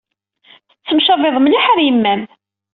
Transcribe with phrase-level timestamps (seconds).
[0.75, 2.21] Tettemcabid mliḥ ɣer yemma-m.